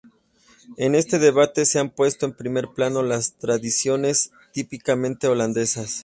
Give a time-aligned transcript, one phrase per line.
[0.77, 5.99] En este debate se han puesto en primer plano las "tradiciones típicamente holandesas".